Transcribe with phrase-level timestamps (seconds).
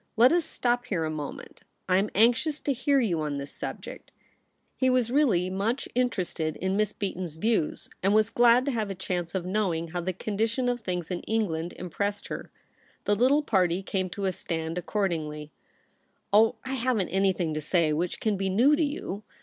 [0.17, 1.61] Let us stop here a moment.
[1.87, 4.09] I am anxious to hear you on this subject.'
[4.75, 8.95] He was really much interested in Miss Beaton's views, and was glad to have a
[8.95, 12.49] chance of knowing how the condition of things in Eng land impressed her.
[13.05, 15.51] The little party came to a stand accord ingly.'
[16.33, 19.21] Oh, I haven't anything to say which can be new to you.